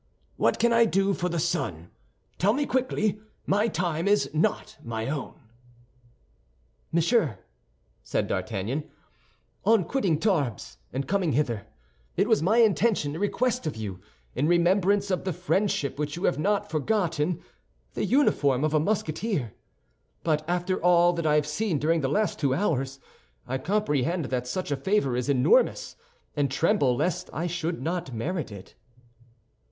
[0.35, 1.91] "What can I do for the son?
[2.39, 5.35] Tell me quickly; my time is not my own."
[6.91, 7.37] "Monsieur,"
[8.01, 8.89] said D'Artagnan,
[9.63, 11.67] "on quitting Tarbes and coming hither,
[12.17, 13.99] it was my intention to request of you,
[14.33, 17.39] in remembrance of the friendship which you have not forgotten,
[17.93, 19.53] the uniform of a Musketeer;
[20.23, 22.99] but after all that I have seen during the last two hours,
[23.47, 25.95] I comprehend that such a favor is enormous,
[26.35, 28.73] and tremble lest I should not merit it."